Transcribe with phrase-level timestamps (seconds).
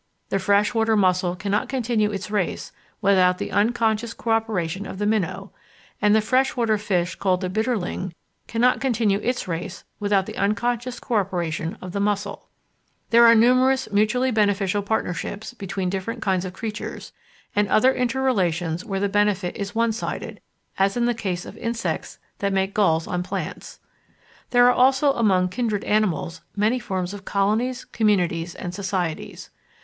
[0.29, 5.51] The freshwater mussel cannot continue its race without the unconscious co operation of the minnow,
[6.01, 8.15] and the freshwater fish called the bitterling
[8.47, 12.47] cannot continue its race without the unconscious co operation of the mussel.
[13.11, 17.13] There are numerous mutually beneficial partnerships between different kinds of creatures,
[17.55, 20.41] and other inter relations where the benefit is one sided,
[20.79, 23.79] as in the case of insects that make galls on plants.
[24.49, 29.51] There are also among kindred animals many forms of colonies, communities, and societies.